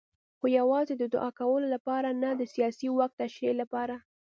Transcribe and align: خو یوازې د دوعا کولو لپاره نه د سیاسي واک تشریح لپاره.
خو 0.37 0.45
یوازې 0.59 0.93
د 0.97 1.03
دوعا 1.13 1.29
کولو 1.39 1.67
لپاره 1.75 2.09
نه 2.21 2.29
د 2.39 2.41
سیاسي 2.53 2.87
واک 2.91 3.11
تشریح 3.21 3.53
لپاره. 3.61 3.95